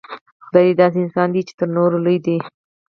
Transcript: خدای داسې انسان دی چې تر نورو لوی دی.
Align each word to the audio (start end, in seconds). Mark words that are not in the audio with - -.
خدای 0.45 0.71
داسې 0.79 0.97
انسان 1.01 1.27
دی 1.33 1.41
چې 1.47 1.53
تر 1.59 1.67
نورو 1.77 1.97
لوی 2.05 2.17
دی. 2.25 2.37